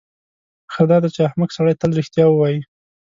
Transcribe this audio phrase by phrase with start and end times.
[0.73, 2.59] ښه داده چې احمق سړی تل رښتیا ووایي.